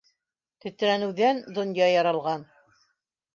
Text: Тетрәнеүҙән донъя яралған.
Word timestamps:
Тетрәнеүҙән 0.63 1.43
донъя 1.59 1.91
яралған. 1.91 2.49